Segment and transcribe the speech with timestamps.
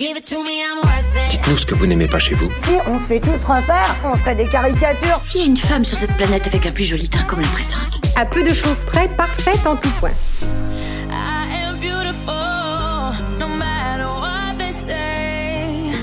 [0.00, 2.48] Dites-nous ce que vous n'aimez pas chez vous.
[2.56, 5.20] Si on se fait tous refaire, on serait des caricatures.
[5.22, 7.48] S'il y a une femme sur cette planète avec un plus joli teint comme la
[7.48, 8.00] présente.
[8.16, 10.12] À peu de choses près, parfaite en tout point.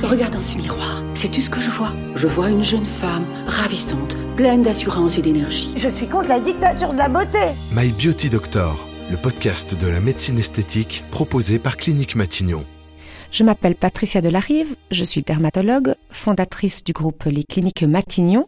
[0.03, 1.03] Regarde dans ce miroir.
[1.15, 5.73] Sais-tu ce que je vois Je vois une jeune femme ravissante, pleine d'assurance et d'énergie.
[5.75, 7.39] Je suis contre la dictature de la beauté.
[7.71, 12.63] My Beauty Doctor, le podcast de la médecine esthétique proposé par Clinique Matignon.
[13.29, 18.45] Je m'appelle Patricia Delarive, je suis dermatologue, fondatrice du groupe Les Cliniques Matignon,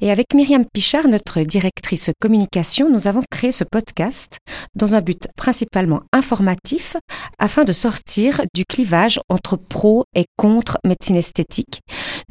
[0.00, 4.38] et avec Myriam Pichard, notre directrice communication, nous avons créé ce podcast
[4.76, 6.96] dans un but principalement informatif
[7.38, 11.80] afin de sortir du clivage entre pro et contre médecine esthétique.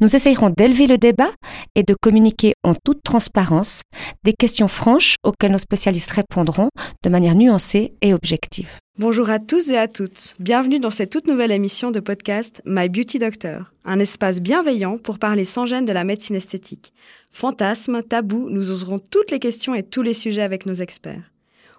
[0.00, 1.30] Nous essayerons d'élever le débat
[1.74, 3.82] et de communiquer en toute transparence
[4.24, 6.70] des questions franches auxquelles nos spécialistes répondront
[7.04, 8.78] de manière nuancée et objective.
[9.00, 10.34] Bonjour à tous et à toutes.
[10.40, 15.18] Bienvenue dans cette toute nouvelle émission de podcast My Beauty Doctor, un espace bienveillant pour
[15.18, 16.92] parler sans gêne de la médecine esthétique.
[17.32, 21.32] Fantasmes, tabous, nous oserons toutes les questions et tous les sujets avec nos experts.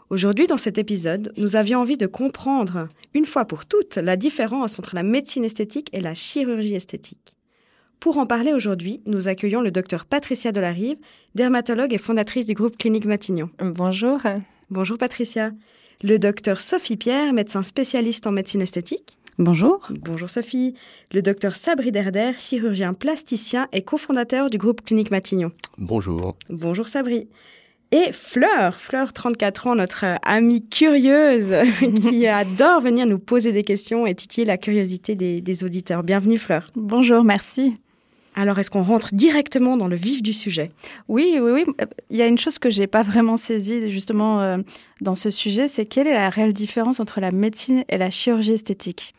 [0.09, 4.79] Aujourd'hui, dans cet épisode, nous avions envie de comprendre, une fois pour toutes, la différence
[4.79, 7.35] entre la médecine esthétique et la chirurgie esthétique.
[7.99, 10.97] Pour en parler aujourd'hui, nous accueillons le docteur Patricia Delarive,
[11.35, 13.51] dermatologue et fondatrice du groupe Clinique Matignon.
[13.59, 14.19] Bonjour.
[14.71, 15.51] Bonjour Patricia
[16.03, 19.17] le docteur Sophie Pierre, médecin spécialiste en médecine esthétique.
[19.37, 19.87] Bonjour.
[20.01, 20.75] Bonjour Sophie.
[21.11, 25.51] Le docteur Sabri Derder, chirurgien plasticien et cofondateur du groupe Clinique Matignon.
[25.77, 26.35] Bonjour.
[26.49, 27.27] Bonjour Sabri.
[27.91, 31.53] Et Fleur, Fleur, 34 ans, notre amie curieuse
[31.95, 36.03] qui adore venir nous poser des questions et titiller la curiosité des, des auditeurs.
[36.03, 36.69] Bienvenue Fleur.
[36.75, 37.77] Bonjour, merci.
[38.35, 40.71] Alors, est-ce qu'on rentre directement dans le vif du sujet?
[41.09, 41.65] Oui, oui, oui.
[42.09, 44.57] Il y a une chose que j'ai pas vraiment saisie justement euh,
[45.01, 48.53] dans ce sujet, c'est quelle est la réelle différence entre la médecine et la chirurgie
[48.53, 49.13] esthétique?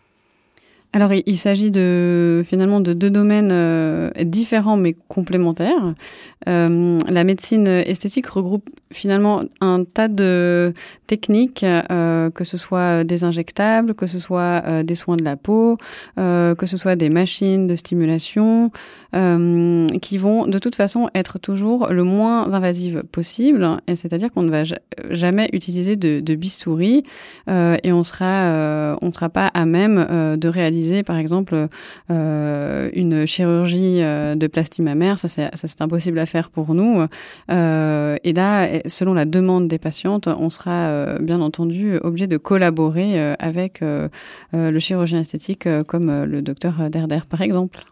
[0.95, 5.95] Alors, il, s'agit de finalement de deux domaines euh, différents mais complémentaires.
[6.49, 10.75] Euh, la médecine esthétique regroupe finalement un tas de
[11.07, 15.79] techniques, euh, que ce soit des injectables, que ce soit des soins de la peau,
[16.17, 18.71] que ce soit des machines de stimulation,
[19.13, 23.67] qui vont de toute façon être toujours le moins invasives possible.
[23.87, 24.63] Et c'est-à-dire qu'on ne va
[25.11, 26.33] jamais utiliser de, de
[27.83, 31.67] et on ne sera pas à même de réaliser, par exemple,
[32.09, 35.19] une chirurgie de plastie mammaire.
[35.19, 37.03] Ça, c'est impossible à faire pour nous.
[37.49, 43.21] et là, selon la demande des patientes, on sera euh, bien entendu obligé de collaborer
[43.21, 44.09] euh, avec euh,
[44.53, 47.85] le chirurgien esthétique comme le docteur Derder par exemple.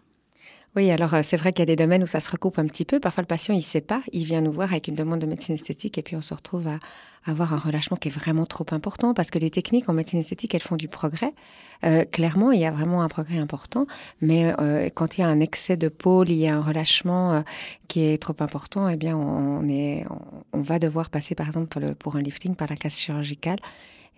[0.77, 2.85] Oui, alors c'est vrai qu'il y a des domaines où ça se recoupe un petit
[2.85, 3.01] peu.
[3.01, 4.03] Parfois, le patient, il sait pas.
[4.13, 6.69] Il vient nous voir avec une demande de médecine esthétique et puis on se retrouve
[6.69, 6.79] à
[7.25, 10.55] avoir un relâchement qui est vraiment trop important parce que les techniques en médecine esthétique,
[10.55, 11.35] elles font du progrès.
[11.85, 13.87] Euh, clairement, il y a vraiment un progrès important.
[14.21, 17.41] Mais euh, quand il y a un excès de peau lié à un relâchement euh,
[17.89, 20.07] qui est trop important, eh bien, on, est,
[20.53, 23.59] on, va devoir passer, par exemple, pour, le, pour un lifting par la case chirurgicale.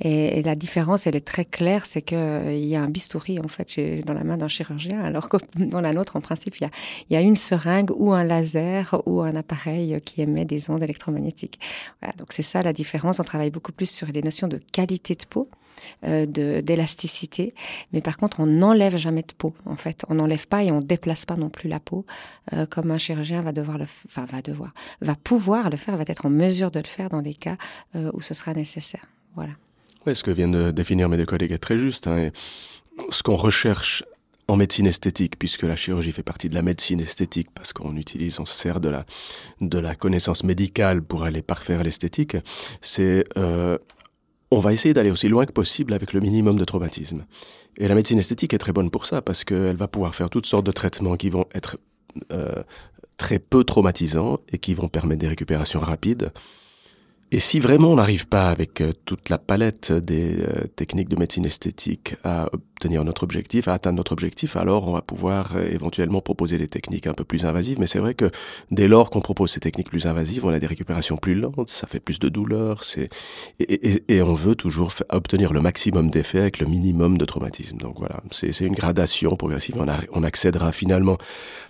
[0.01, 3.49] Et, la différence, elle est très claire, c'est qu'il euh, y a un bistouri en
[3.49, 6.69] fait dans la main d'un chirurgien, alors que dans la nôtre, en principe, il
[7.11, 11.61] y, a, une seringue ou un laser ou un appareil qui émet des ondes électromagnétiques.
[12.01, 13.21] Voilà, donc c'est ça la différence.
[13.21, 15.49] On travaille beaucoup plus sur des notions de qualité de peau.
[16.05, 17.55] Euh, d'élasticité,
[17.93, 20.81] mais par contre on n'enlève jamais de peau en fait, on n'enlève pas et on
[20.81, 22.05] déplace pas non plus la peau
[22.53, 26.05] euh, comme un chirurgien va devoir le, enfin va devoir, va pouvoir le faire, va
[26.07, 27.57] être en mesure de le faire dans des cas
[27.97, 29.05] euh, où ce sera nécessaire.
[29.35, 29.53] Voilà.
[30.07, 32.07] Oui, ce que viennent de définir mes deux collègues est très juste.
[32.07, 32.31] Hein,
[33.11, 34.05] ce qu'on recherche
[34.49, 38.41] en médecine esthétique, puisque la chirurgie fait partie de la médecine esthétique, parce qu'on utilise,
[38.41, 39.07] on se sert de la,
[39.61, 42.37] de la connaissance médicale pour aller parfaire l'esthétique,
[42.81, 43.79] c'est euh,
[44.51, 47.25] on va essayer d'aller aussi loin que possible avec le minimum de traumatisme.
[47.79, 50.47] Et la médecine esthétique est très bonne pour ça, parce qu'elle va pouvoir faire toutes
[50.47, 51.79] sortes de traitements qui vont être
[52.33, 52.62] euh,
[53.17, 56.33] très peu traumatisants et qui vont permettre des récupérations rapides
[57.34, 61.16] et si vraiment on n'arrive pas avec euh, toute la palette des euh, techniques de
[61.16, 65.67] médecine esthétique à obtenir notre objectif, à atteindre notre objectif, alors on va pouvoir euh,
[65.73, 67.81] éventuellement proposer des techniques un peu plus invasives.
[67.81, 68.31] Mais c'est vrai que
[68.70, 71.87] dès lors qu'on propose ces techniques plus invasives, on a des récupérations plus lentes, ça
[71.87, 73.08] fait plus de douleur, c'est
[73.61, 77.78] et, on veut toujours obtenir le maximum d'effets avec le minimum de traumatisme.
[77.78, 79.76] Donc voilà, c'est une gradation progressive.
[79.78, 81.17] On, on accédera finalement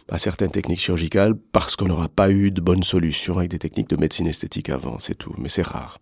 [0.09, 3.89] à certaines techniques chirurgicales parce qu'on n'aura pas eu de bonnes solutions avec des techniques
[3.89, 5.35] de médecine esthétique avant, c'est tout.
[5.39, 5.99] Mais c'est rare.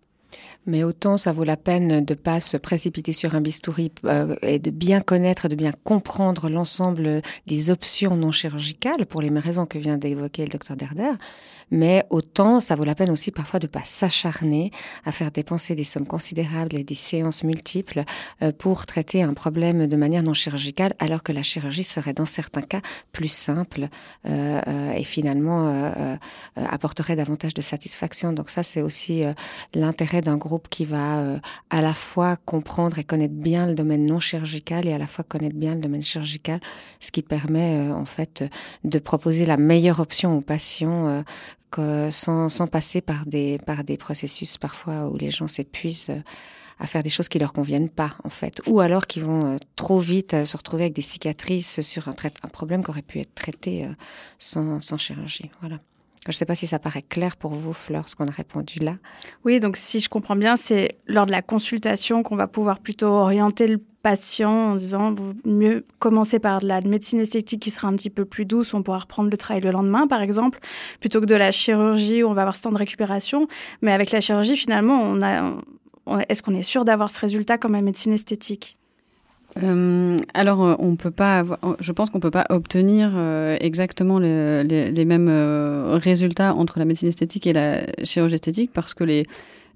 [0.67, 4.59] Mais autant ça vaut la peine de pas se précipiter sur un bistouri euh, et
[4.59, 9.65] de bien connaître, de bien comprendre l'ensemble des options non chirurgicales pour les mêmes raisons
[9.65, 11.13] que vient d'évoquer le docteur Derder.
[11.71, 14.69] Mais autant ça vaut la peine aussi parfois de pas s'acharner
[15.03, 18.03] à faire dépenser des sommes considérables et des séances multiples
[18.43, 22.25] euh, pour traiter un problème de manière non chirurgicale, alors que la chirurgie serait dans
[22.25, 22.81] certains cas
[23.11, 23.87] plus simple
[24.27, 25.51] euh, et finalement
[26.55, 28.33] apporterait davantage de satisfaction.
[28.33, 29.23] Donc ça, c'est aussi
[29.73, 31.39] l'intérêt d'un groupe qui va
[31.69, 35.23] à la fois comprendre et connaître bien le domaine non chirurgical et à la fois
[35.23, 36.59] connaître bien le domaine chirurgical,
[36.99, 38.43] ce qui permet en fait
[38.83, 41.23] de proposer la meilleure option aux patients
[42.09, 46.11] sans, sans passer par des, par des processus parfois où les gens s'épuisent
[46.81, 49.57] à faire des choses qui leur conviennent pas en fait, ou alors qui vont euh,
[49.75, 52.15] trop vite euh, se retrouver avec des cicatrices sur un,
[52.51, 53.93] problème qui aurait pu être traité euh,
[54.39, 55.51] sans, sans chirurgie.
[55.61, 55.79] Voilà.
[56.25, 58.79] Je ne sais pas si ça paraît clair pour vous, Fleur, ce qu'on a répondu
[58.79, 58.95] là.
[59.43, 63.07] Oui, donc si je comprends bien, c'est lors de la consultation qu'on va pouvoir plutôt
[63.07, 65.15] orienter le patient en disant
[65.45, 68.83] mieux commencer par de la médecine esthétique qui sera un petit peu plus douce, on
[68.83, 70.59] pourra reprendre le travail le lendemain par exemple,
[70.99, 73.47] plutôt que de la chirurgie où on va avoir ce temps de récupération.
[73.81, 75.21] Mais avec la chirurgie, finalement, on
[76.29, 78.77] est-ce qu'on est sûr d'avoir ce résultat comme en médecine esthétique?
[79.57, 81.43] Euh, alors, euh, on peut pas.
[81.79, 85.29] je pense qu'on peut pas obtenir euh, exactement les, mêmes
[85.89, 89.25] résultats entre la médecine esthétique et la chirurgie esthétique parce que les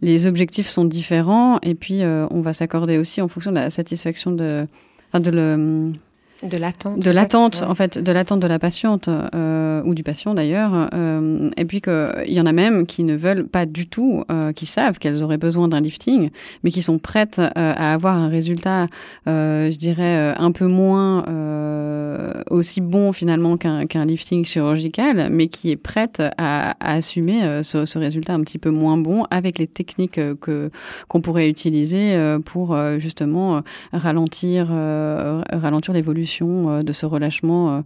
[0.02, 4.32] les objectifs sont différents et puis on va s'accorder aussi en fonction de la satisfaction
[4.32, 4.68] de,
[5.14, 5.94] de le
[6.44, 7.00] de l'attente.
[7.00, 10.90] De l'attente, en fait, de l'attente de la patiente euh, ou du patient d'ailleurs.
[10.94, 14.52] Euh, et puis qu'il y en a même qui ne veulent pas du tout, euh,
[14.52, 16.30] qui savent qu'elles auraient besoin d'un lifting,
[16.64, 18.88] mais qui sont prêtes euh, à avoir un résultat,
[19.28, 21.24] euh, je dirais, un peu moins
[22.50, 27.86] aussi bon finalement qu'un qu'un lifting chirurgical, mais qui est prête à, à assumer ce,
[27.86, 30.70] ce, résultat un petit peu moins bon avec les techniques que
[31.08, 33.62] qu'on pourrait utiliser pour justement
[33.94, 37.70] ralentir ralentir l'évolution euh, de ce relâchement.
[37.70, 37.82] Euh,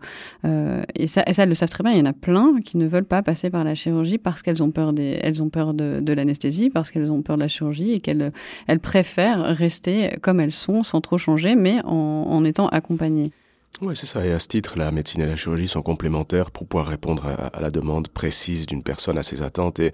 [0.46, 1.94] euh, et, ça, elles le savent très bien.
[1.94, 4.64] Il y en a plein qui ne veulent pas passer par la chirurgie parce qu'elles
[4.64, 7.48] ont peur, des, elles ont peur de, de l'anesthésie, parce qu'elles ont peur de la
[7.48, 8.32] chirurgie et qu'elles
[8.68, 13.32] elles préfèrent rester comme elles sont sans trop changer, mais en, en étant accompagnées.
[13.81, 14.25] Oui, c'est ça.
[14.25, 17.62] Et à ce titre, la médecine et la chirurgie sont complémentaires pour pouvoir répondre à,
[17.62, 19.94] la demande précise d'une personne, à ses attentes, et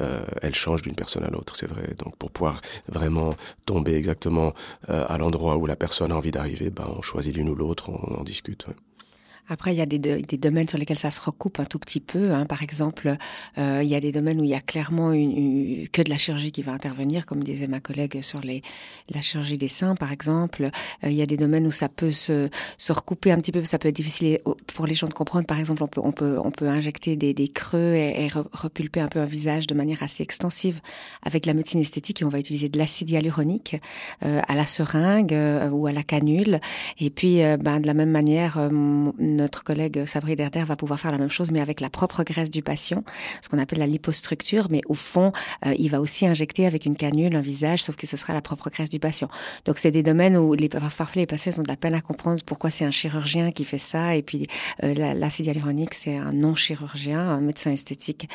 [0.00, 1.94] euh, elles changent d'une personne à l'autre, c'est vrai.
[2.04, 3.30] Donc, pour pouvoir vraiment
[3.64, 4.52] tomber exactement
[4.90, 7.88] euh, à l'endroit où la personne a envie d'arriver, ben, on choisit l'une ou l'autre,
[7.88, 8.66] on, en discute.
[9.48, 9.98] Après, il y a des,
[10.38, 12.32] domaines sur lesquels ça se recoupe un tout petit peu.
[12.32, 12.46] Hein.
[12.46, 13.16] Par exemple,
[13.58, 16.50] euh, il y a des domaines où il y a clairement que de la chirurgie
[16.50, 20.70] qui va intervenir, comme disait ma collègue sur la chirurgie des seins, par exemple.
[21.04, 22.48] Euh, il y a des domaines où ça peut se,
[22.88, 23.62] recouper un petit peu.
[23.64, 24.38] Ça peut être difficile
[24.74, 25.46] pour les gens de comprendre.
[25.46, 30.02] Par exemple, on peut, injecter des, creux et, repulper un peu un visage de manière
[30.02, 30.80] assez extensive
[31.22, 33.76] avec la médecine esthétique et on va utiliser de l'acide hyaluronique
[34.24, 35.36] euh, à la seringue
[35.70, 36.60] ou à la canule.
[36.98, 38.58] Et puis, ben, de la même manière,
[39.34, 42.50] notre collègue Sabri Derder va pouvoir faire la même chose, mais avec la propre graisse
[42.50, 43.04] du patient,
[43.42, 45.32] ce qu'on appelle la lipostructure, mais au fond,
[45.66, 48.42] euh, il va aussi injecter avec une canule un visage, sauf que ce sera la
[48.42, 49.28] propre graisse du patient.
[49.64, 52.42] Donc c'est des domaines où les, parfois les patients ont de la peine à comprendre
[52.44, 54.46] pourquoi c'est un chirurgien qui fait ça, et puis
[54.82, 58.28] euh, l'acide hyaluronique, c'est un non-chirurgien, un médecin esthétique.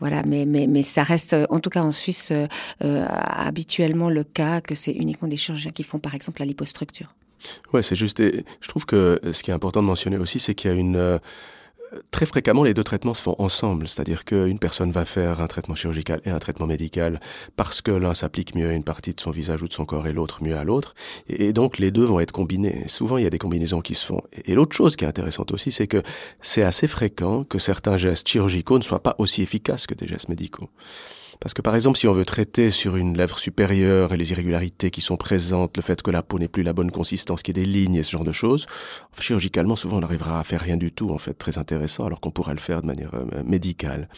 [0.00, 3.04] Voilà, mais, ça reste, en tout cas en Suisse, euh
[3.44, 7.14] habituellement le cas que c'est uniquement des chirurgiens qui font par exemple la lipostructure.
[7.72, 8.20] Ouais, c'est juste.
[8.20, 10.76] Et je trouve que ce qui est important de mentionner aussi, c'est qu'il y a
[10.76, 11.18] une euh,
[12.10, 15.74] très fréquemment, les deux traitements se font ensemble, c'est-à-dire qu'une personne va faire un traitement
[15.74, 17.20] chirurgical et un traitement médical
[17.56, 20.06] parce que l'un s'applique mieux à une partie de son visage ou de son corps
[20.06, 20.94] et l'autre mieux à l'autre,
[21.28, 22.84] et donc les deux vont être combinés.
[22.88, 24.22] Souvent, il y a des combinaisons qui se font.
[24.44, 26.02] Et l'autre chose qui est intéressante aussi, c'est que
[26.40, 30.28] c'est assez fréquent que certains gestes chirurgicaux ne soient pas aussi efficaces que des gestes
[30.28, 30.70] médicaux.
[31.44, 34.90] Parce que par exemple, si on veut traiter sur une lèvre supérieure et les irrégularités
[34.90, 37.60] qui sont présentes, le fait que la peau n'ait plus la bonne consistance, qu'il y
[37.60, 38.64] ait des lignes et ce genre de choses,
[39.20, 42.30] chirurgicalement, souvent on n'arrivera à faire rien du tout, en fait, très intéressant, alors qu'on
[42.30, 44.08] pourrait le faire de manière euh, médicale.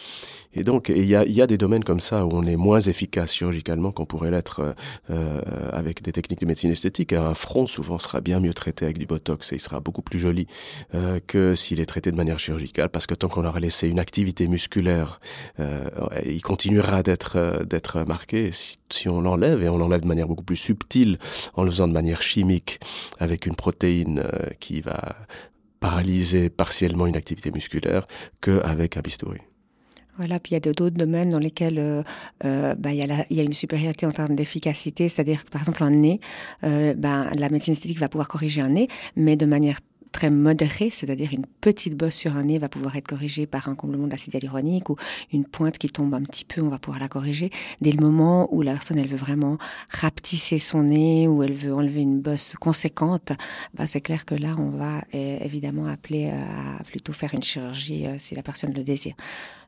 [0.53, 2.79] Et donc, il y a, y a, des domaines comme ça où on est moins
[2.79, 4.73] efficace chirurgicalement qu'on pourrait l'être euh,
[5.11, 7.13] euh, avec des techniques de médecine esthétique.
[7.13, 10.17] Un front, souvent, sera bien mieux traité avec du botox et il sera beaucoup plus
[10.17, 10.47] joli
[10.95, 13.99] euh, que s'il est traité de manière chirurgicale, parce que tant qu'on aura laissé une
[13.99, 15.19] activité musculaire,
[15.59, 15.83] euh,
[16.25, 18.51] il continuera d'être euh, d'être marqué.
[18.89, 21.17] Si, on l'enlève, et on l'enlève de manière beaucoup plus subtile,
[21.55, 22.79] en le faisant de manière chimique,
[23.19, 25.15] avec une protéine euh, qui va
[25.79, 28.07] paralyser partiellement une activité musculaire,
[28.41, 29.39] qu'avec un bistouri.
[30.17, 33.53] Voilà, puis il y a d'autres domaines dans lesquels euh, bah, il, y a une
[33.53, 36.19] supériorité en termes d'efficacité, c'est-à-dire que par exemple un nez,
[36.63, 39.79] euh, bah, la médecine esthétique va pouvoir corriger un nez, mais de manière
[40.11, 43.75] très modérés, c'est-à-dire une petite bosse sur un nez va pouvoir être corrigée par un
[43.75, 44.95] comblement d'acide hyaluronique ou
[45.31, 47.49] une pointe qui tombe un petit peu, on va pouvoir la corriger.
[47.81, 49.57] Dès le moment où la personne elle veut vraiment
[49.89, 53.31] rapetisser son nez ou elle veut enlever une bosse conséquente,
[53.73, 58.15] bah c'est clair que là on va évidemment appeler à plutôt faire une chirurgie euh,
[58.17, 59.15] si la personne le désire.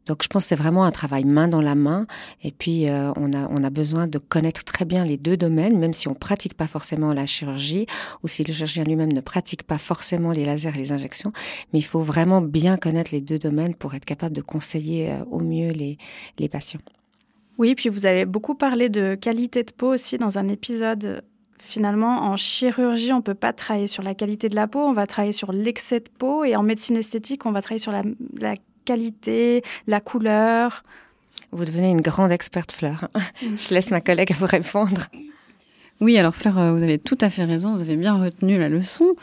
[0.05, 2.07] Donc je pense que c'est vraiment un travail main dans la main.
[2.41, 5.77] Et puis euh, on, a, on a besoin de connaître très bien les deux domaines,
[5.77, 7.85] même si on pratique pas forcément la chirurgie
[8.23, 11.31] ou si le chirurgien lui-même ne pratique pas forcément les lasers et les injections.
[11.73, 15.23] Mais il faut vraiment bien connaître les deux domaines pour être capable de conseiller euh,
[15.29, 15.97] au mieux les,
[16.37, 16.81] les patients.
[17.57, 21.23] Oui, puis vous avez beaucoup parlé de qualité de peau aussi dans un épisode
[21.61, 25.05] finalement, en chirurgie, on peut pas travailler sur la qualité de la peau, on va
[25.05, 28.03] travailler sur l'excès de peau, et en médecine esthétique, on va travailler sur la,
[28.39, 28.55] la
[28.85, 30.83] qualité, la couleur.
[31.51, 33.07] Vous devenez une grande experte, Fleur.
[33.41, 35.01] Je laisse ma collègue vous répondre.
[36.01, 38.69] Oui, alors Fleur, euh, vous avez tout à fait raison, vous avez bien retenu la
[38.69, 39.15] leçon.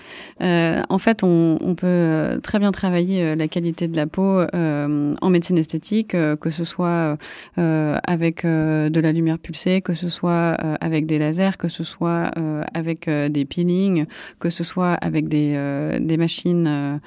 [0.42, 4.06] Euh, en fait, on, on, peut euh, très bien travailler euh, la qualité de la
[4.06, 7.16] peau euh, en médecine esthétique, que ce soit
[7.56, 12.30] avec de la lumière pulsée, que ce soit avec des lasers, que ce soit
[12.74, 14.06] avec des peelings,
[14.38, 17.00] que ce soit avec des, des machines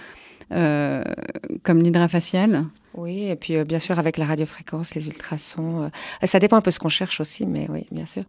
[0.50, 2.66] comme l'hydrafacial.
[2.96, 5.84] Oui, et puis euh, bien sûr avec la radiofréquence, les ultrasons.
[5.84, 5.90] Euh,
[6.26, 8.24] ça dépend un peu ce qu'on cherche aussi, mais oui, bien sûr.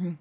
[0.00, 0.12] Hmm.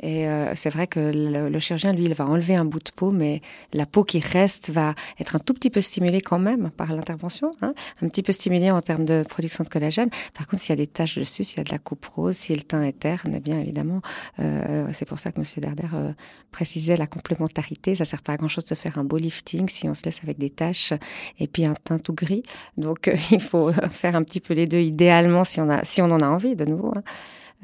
[0.00, 3.10] Et euh, c'est vrai que le, chirurgien, lui, il va enlever un bout de peau,
[3.10, 6.94] mais la peau qui reste va être un tout petit peu stimulée quand même par
[6.94, 10.10] l'intervention, hein, un petit peu stimulée en termes de production de collagène.
[10.34, 12.36] Par contre, s'il y a des taches dessus, s'il y a de la coupe rose,
[12.36, 14.00] si le teint est terne, eh bien évidemment,
[14.38, 15.44] euh, c'est pour ça que M.
[15.56, 16.12] Darder euh,
[16.52, 17.96] précisait la complémentarité.
[17.96, 20.38] Ça sert pas à grand-chose de faire un beau lifting si on se laisse avec
[20.38, 20.92] des taches
[21.40, 22.44] et puis un teint tout gris.
[22.76, 26.10] Donc, il faut faire un petit peu les deux, idéalement, si on, a, si on
[26.10, 26.92] en a envie, de nouveau.
[26.96, 27.02] Hein.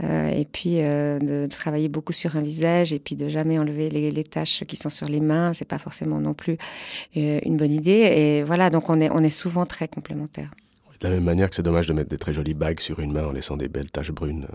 [0.02, 3.88] Euh, et puis euh, de, travailler beaucoup sur un visage et puis de jamais enlever
[3.88, 6.56] les, les taches qui sont sur les mains, c'est pas forcément non plus
[7.16, 7.90] euh, une bonne idée.
[8.16, 10.50] Et voilà, donc on est, on est souvent très complémentaires.
[11.00, 13.12] De la même manière que c'est dommage de mettre des très jolies bagues sur une
[13.12, 14.46] main en laissant des belles taches brunes.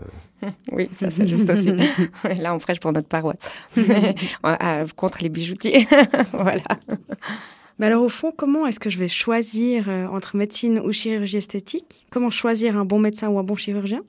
[0.72, 1.70] oui, ça c'est juste aussi.
[2.38, 3.36] Là, on prêche pour notre paroisse.
[4.96, 5.86] Contre les bijoutiers.
[6.32, 6.62] voilà.
[7.78, 12.04] Mais alors au fond, comment est-ce que je vais choisir entre médecine ou chirurgie esthétique?
[12.10, 14.02] Comment choisir un bon médecin ou un bon chirurgien?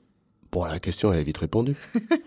[0.52, 1.74] Bon, la question, elle est vite répondue.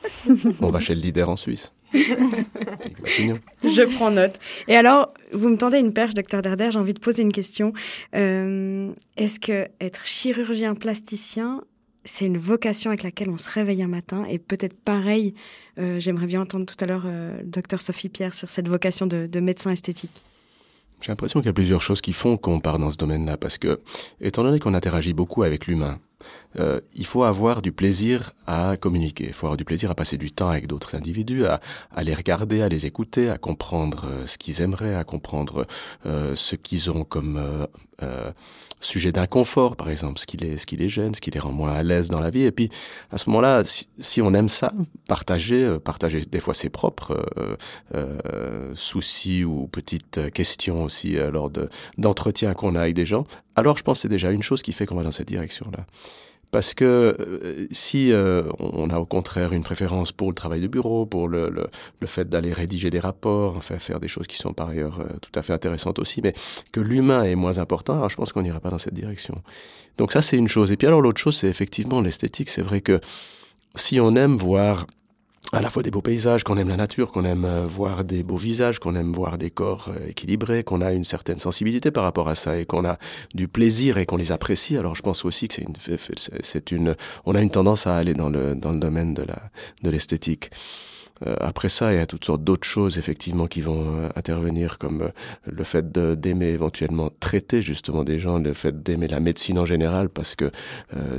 [0.60, 1.74] On va chez le leader en Suisse.
[1.94, 4.40] Je prends note.
[4.68, 7.72] Et alors, vous me tendez une perche, docteur Derder, j'ai envie de poser une question.
[8.16, 11.62] Euh, Est-ce que être chirurgien plasticien,
[12.04, 14.26] c'est une vocation avec laquelle on se réveille un matin?
[14.28, 15.36] Et peut-être pareil,
[15.78, 19.28] euh, j'aimerais bien entendre tout à l'heure euh, docteur Sophie Pierre sur cette vocation de,
[19.28, 20.24] de médecin esthétique.
[21.00, 23.60] J'ai l'impression qu'il y a plusieurs choses qui font qu'on part dans ce domaine-là, parce
[23.60, 23.80] que,
[24.20, 26.00] étant donné qu'on interagit beaucoup avec l'humain,
[26.60, 30.18] euh, il faut avoir du plaisir à communiquer, il faut avoir du plaisir à passer
[30.18, 31.60] du temps avec d'autres individus, à,
[31.94, 35.66] à, les regarder, à les écouter, à comprendre euh, ce qu'ils aimeraient, à comprendre
[36.06, 37.40] euh, ce qu'ils ont comme
[38.86, 41.32] euh, euh, sujet d'inconfort, par exemple, ce qui, les, ce qui les gêne, ce qui
[41.32, 42.44] les rend moins à l'aise dans la vie.
[42.44, 42.70] Et puis,
[43.12, 44.72] à ce moment-là, si, si, on aime ça,
[45.08, 47.26] partager, partager des fois ses propres
[48.74, 51.50] soucis ou petites questions aussi lors
[51.98, 53.26] d'entretiens qu'on a avec des gens,
[53.56, 55.86] alors je pense que c'est déjà une chose qui fait qu'on va dans cette direction-là.
[56.56, 56.86] Parce que
[57.20, 61.28] euh, si euh, on a au contraire une préférence pour le travail de bureau, pour
[61.28, 65.02] le, le, fait d'aller rédiger des rapports, enfin faire des choses qui sont par ailleurs
[65.02, 66.34] euh, tout à fait intéressantes aussi, mais
[66.72, 69.36] que l'humain est moins important, alors je pense qu'on n'ira pas dans cette direction.
[69.98, 70.72] Donc ça c'est une chose.
[70.72, 72.50] Et puis alors l'autre chose c'est effectivement l'esthétique.
[72.50, 73.02] C'est vrai que
[73.76, 74.88] si on aime voir
[75.52, 78.24] à la fois des beaux paysages, qu'on aime la nature, qu'on aime euh, voir des
[78.24, 82.04] beaux visages, qu'on aime voir des corps euh, équilibrés, qu'on a une certaine sensibilité par
[82.04, 82.98] rapport à ça et qu'on a
[83.34, 84.78] du plaisir et qu'on les apprécie.
[84.78, 85.74] Alors je pense aussi que c'est une,
[86.42, 89.50] c'est une, on a une tendance à aller dans le dans le domaine de la
[89.84, 90.50] de l'esthétique.
[91.26, 94.78] Euh, après ça, il y a toutes sortes d'autres choses effectivement qui vont euh, intervenir,
[94.78, 95.10] comme euh,
[95.46, 100.10] le fait d'aimer éventuellement traiter justement des gens, le fait d'aimer la médecine en général,
[100.10, 100.52] parce que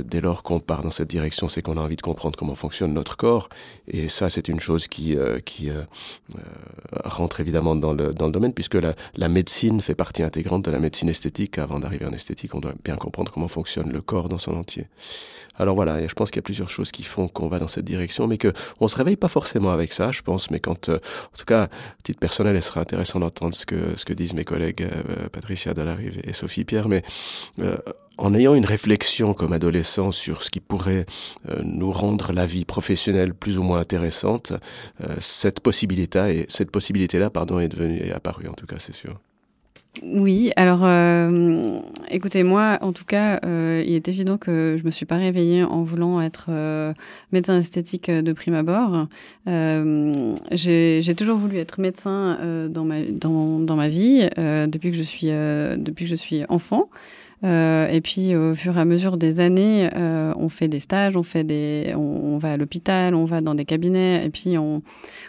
[0.03, 2.93] dès lors qu'on part dans cette direction, c'est qu'on a envie de comprendre comment fonctionne
[2.93, 3.49] notre corps,
[3.87, 5.69] et ça c'est une chose qui qui
[7.03, 10.71] rentre évidemment dans le dans le domaine, puisque la, la médecine fait partie intégrante de
[10.71, 11.57] la médecine esthétique.
[11.57, 14.87] Avant d'arriver en esthétique, on doit bien comprendre comment fonctionne le corps dans son entier.
[15.59, 17.85] Alors voilà, je pense qu'il y a plusieurs choses qui font qu'on va dans cette
[17.85, 20.51] direction, mais que on se réveille pas forcément avec ça, je pense.
[20.51, 21.69] Mais quand, euh, en tout cas, à
[22.03, 25.73] titre personnel, il sera intéressant d'entendre ce que ce que disent mes collègues euh, Patricia
[25.73, 27.03] Delarive et Sophie Pierre, mais
[27.59, 27.77] euh,
[28.17, 31.05] en ayant une réflexion comme adolescent sur ce qui pourrait
[31.63, 34.53] nous rendre la vie professionnelle plus ou moins intéressante,
[35.19, 38.95] cette possibilité et cette possibilité là pardon est devenue est apparue en tout cas c'est
[38.95, 39.19] sûr.
[40.03, 44.91] Oui, alors euh, écoutez, moi, en tout cas, euh, il est évident que je me
[44.91, 46.93] suis pas réveillée en voulant être euh,
[47.31, 49.07] médecin esthétique de prime abord.
[49.45, 55.27] J'ai toujours voulu être médecin dans, ma, dans, dans ma vie depuis que je suis
[55.27, 56.89] depuis que je suis enfant.
[57.43, 61.15] Euh, et puis au fur et à mesure des années, euh, on fait des stages,
[61.15, 64.81] on fait des, on, va à l'hôpital, on va dans des cabinets, et puis on,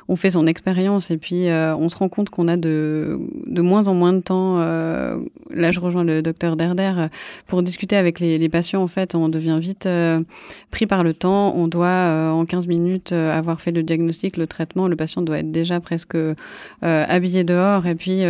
[0.08, 1.10] on fait son expérience.
[1.10, 4.20] Et puis euh, on se rend compte qu'on a de, de moins en moins de
[4.20, 4.56] temps.
[4.58, 7.08] Là, je rejoins le docteur Derder
[7.46, 8.82] pour discuter avec les, les, patients.
[8.82, 9.88] En fait, on devient vite
[10.70, 11.54] pris par le temps.
[11.56, 14.88] On doit en 15 minutes avoir fait le diagnostic, le traitement.
[14.88, 16.16] Le patient doit être déjà presque
[16.82, 17.86] habillé dehors.
[17.86, 18.20] Et puis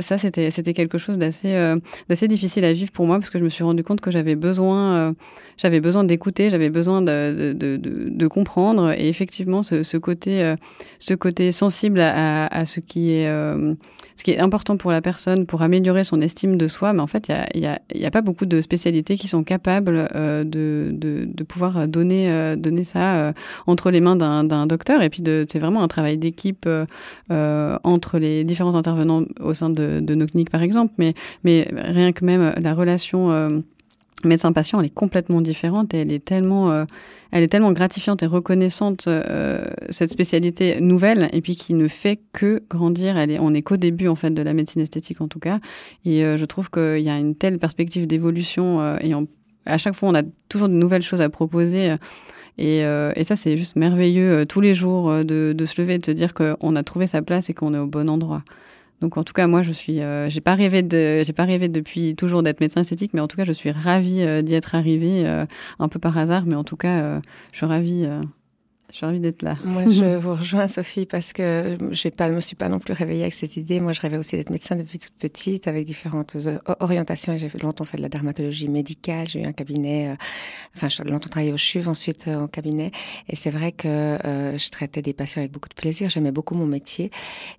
[0.00, 1.74] ça, c'était c'était quelque chose d'assez
[2.08, 4.10] d'assez difficile difficile à vivre pour moi parce que je me suis rendu compte que
[4.10, 5.12] j'avais besoin, euh,
[5.56, 8.92] j'avais besoin d'écouter, j'avais besoin de, de, de, de, comprendre.
[8.92, 10.56] Et effectivement, ce, ce côté, euh,
[10.98, 13.74] ce côté sensible à, à, ce qui est, euh,
[14.16, 16.92] ce qui est important pour la personne pour améliorer son estime de soi.
[16.92, 19.28] Mais en fait, il y a, y, a, y a, pas beaucoup de spécialités qui
[19.28, 20.44] sont capables de,
[20.92, 23.32] de, de, pouvoir donner, donner ça
[23.66, 25.02] entre les mains d'un docteur.
[25.02, 26.68] Et puis, c'est vraiment un travail d'équipe
[27.30, 30.94] entre les différents intervenants au sein de, nos cliniques, par exemple.
[30.98, 33.60] Mais, mais rien que même euh, la relation euh,
[34.28, 36.84] médecin-patient, elle est complètement différente et elle est tellement, euh,
[37.30, 39.08] elle est tellement gratifiante et reconnaissante
[39.88, 43.16] cette spécialité nouvelle et puis qui ne fait que grandir.
[43.16, 45.60] Est, on n'est qu'au début en fait de la médecine esthétique en tout cas.
[46.04, 49.12] Et je trouve qu'il y a une telle perspective d'évolution et
[49.66, 51.94] à chaque fois on a toujours de nouvelles choses à proposer.
[52.58, 56.06] Et, et ça c'est juste merveilleux tous les jours de, de se lever et de
[56.06, 58.44] se dire qu'on a trouvé sa place et qu'on est au bon endroit.
[59.00, 61.68] Donc en tout cas, moi, je suis, euh, j'ai pas rêvé de, j'ai pas rêvé
[61.68, 64.74] depuis toujours d'être médecin esthétique, mais en tout cas, je suis ravie euh, d'y être
[64.74, 65.46] arrivée euh,
[65.78, 67.20] un peu par hasard, mais en tout cas,
[67.52, 68.06] je suis ravie
[68.98, 69.56] suis ravie d'être là.
[69.64, 73.22] Moi, je vous rejoins, Sophie, parce que je ne me suis pas non plus réveillée
[73.22, 73.80] avec cette idée.
[73.80, 77.36] Moi, je rêvais aussi d'être médecin depuis toute petite, avec différentes euh, orientations.
[77.36, 79.26] J'ai longtemps fait de la dermatologie médicale.
[79.28, 80.16] J'ai eu un cabinet, euh,
[80.76, 82.92] enfin, j'ai longtemps travaillé au CHUV, ensuite euh, au cabinet.
[83.28, 86.08] Et c'est vrai que je traitais des patients avec beaucoup de plaisir.
[86.08, 87.10] J'aimais beaucoup mon métier.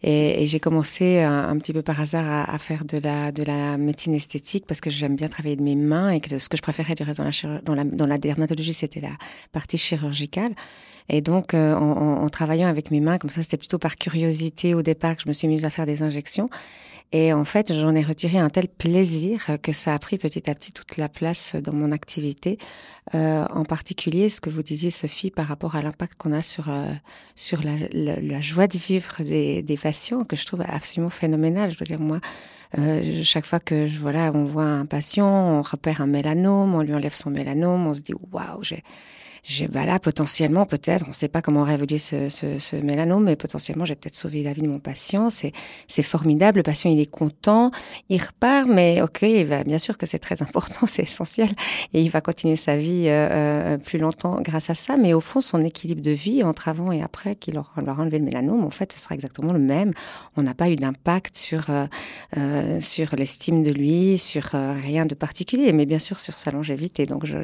[0.03, 4.13] Et, j'ai commencé un, petit peu par hasard à, faire de la, de la médecine
[4.13, 6.93] esthétique parce que j'aime bien travailler de mes mains et que ce que je préférais
[6.93, 9.17] du reste dans la, dans la, dans la dermatologie, c'était la
[9.51, 10.53] partie chirurgicale.
[11.09, 14.83] Et donc, euh, en, travaillant avec mes mains, comme ça, c'était plutôt par curiosité au
[14.83, 16.49] départ que je me suis mise à faire des injections.
[17.11, 20.55] Et en fait, j'en ai retiré un tel plaisir que ça a pris petit à
[20.55, 22.57] petit toute la place dans mon activité.
[23.15, 26.69] Euh, en particulier, ce que vous disiez, Sophie, par rapport à l'impact qu'on a sur
[26.69, 26.91] euh,
[27.35, 31.71] sur la, joie de vivre des, patients, que je trouve absolument phénoménal.
[31.71, 32.19] Je veux dire, moi,
[33.23, 37.15] chaque fois que voilà, on voit un patient, on repère un mélanome, on lui enlève
[37.15, 38.83] son mélanome, on se dit waouh, j'ai
[39.47, 43.35] j'ai, bah là, potentiellement, peut-être, on ne sait pas comment évolué ce, ce, mélanome, mais
[43.35, 45.29] potentiellement, j'ai peut-être sauvé la vie de mon patient.
[45.29, 45.51] C'est,
[46.01, 46.57] formidable.
[46.57, 47.69] Le patient, il est content,
[48.09, 51.49] il repart, mais ok, il va, bien sûr que c'est très important, c'est essentiel,
[51.93, 54.97] et il va continuer sa vie euh, euh, plus longtemps grâce à ça.
[54.97, 58.25] Mais au fond, son équilibre de vie entre avant et après, qu'il leur, enlevé le
[58.25, 59.93] mélanome, en fait, ce sera exactement le même.
[60.37, 61.85] On n'a pas eu d'impact sur euh
[62.79, 67.05] sur l'estime de lui, sur rien de particulier, mais bien sûr sur sa longévité.
[67.05, 67.37] Donc, je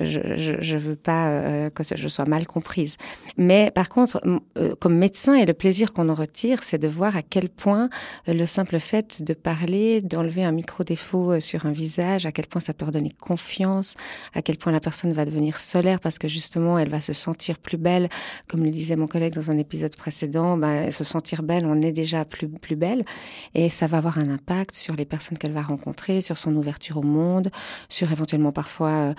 [0.00, 2.96] je, je, je veux pas euh, que je sois mal comprise.
[3.36, 4.20] Mais par contre,
[4.58, 7.88] euh, comme médecin, et le plaisir qu'on en retire, c'est de voir à quel point
[8.28, 12.60] euh, le simple fait de parler, d'enlever un micro-défaut sur un visage, à quel point
[12.60, 13.94] ça peut redonner confiance,
[14.34, 17.58] à quel point la personne va devenir solaire parce que justement, elle va se sentir
[17.58, 18.08] plus belle.
[18.48, 21.92] Comme le disait mon collègue dans un épisode précédent, bah, se sentir belle, on est
[21.92, 23.04] déjà plus, plus belle.
[23.54, 26.98] Et ça va avoir un impact sur les personnes qu'elle va rencontrer, sur son ouverture
[26.98, 27.50] au monde,
[27.88, 29.14] sur éventuellement parfois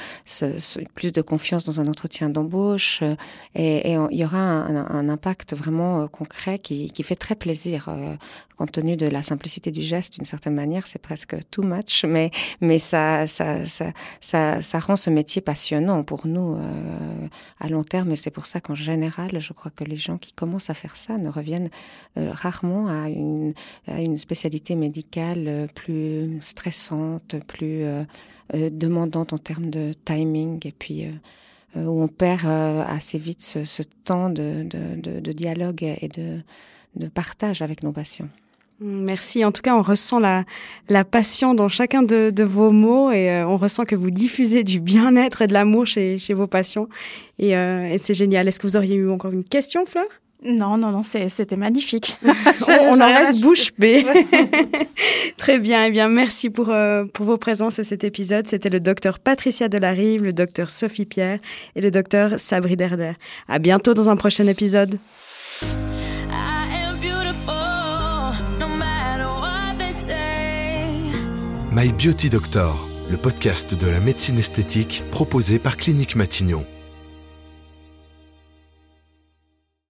[0.94, 3.16] plus de confiance dans un entretien d'embauche euh,
[3.56, 8.16] et, il y aura un, impact vraiment euh, concret qui, qui, fait très plaisir euh,
[8.58, 10.88] compte tenu de la simplicité du geste d'une certaine manière.
[10.88, 16.28] C'est presque too much mais mais ça ça, ça ça, rend ce métier passionnant pour
[16.28, 16.58] nous
[17.60, 18.12] à long terme.
[18.12, 20.98] Et c'est pour ça qu'en général je crois que les gens qui commencent à faire
[20.98, 21.70] ça ne reviennent
[22.16, 23.54] rarement à une,
[23.88, 27.86] à une spécialité médicale plus stressante plus
[28.54, 30.60] demandante en termes de timing.
[30.66, 31.06] Et puis
[31.80, 36.42] où on perd euh, assez vite ce, ce temps de, de, de, dialogue et de,
[36.96, 38.30] de partage avec nos patients.
[38.80, 39.46] Merci.
[39.46, 40.44] En tout cas, on ressent la,
[40.90, 44.64] la passion dans chacun de, de vos mots et euh, on ressent que vous diffusez
[44.64, 46.88] du bien-être et de l'amour chez, chez vos patients.
[47.40, 48.48] Et, et c'est génial.
[48.48, 50.06] Est-ce que vous auriez eu encore une question, Fleur?
[50.46, 52.20] Non, non, non, c'était magnifique.
[52.68, 54.06] on, en reste bouche bée.
[55.38, 58.48] Très bien, eh bien, merci pour, euh, pour vos présences à cet épisode.
[58.48, 61.40] C'était le docteur Patricia Delarive, le docteur Sophie Pierre
[61.76, 63.14] et le docteur Sabri Derder.
[63.48, 65.00] À bientôt dans un prochain épisode.
[65.62, 71.12] I am beautiful, no matter what they say.
[71.72, 76.66] My Beauty Doctor, le podcast de la médecine esthétique proposé par Clinique Matignon.